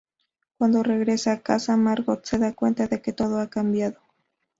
Cuándo 0.57 0.81
regresa 0.81 1.31
a 1.31 1.41
casa, 1.41 1.77
Margot 1.77 2.25
se 2.25 2.39
da 2.39 2.53
cuenta 2.55 2.87
de 2.87 3.03
que 3.03 3.13
todo 3.13 3.39
ha 3.39 3.51
cambiado. 3.51 3.99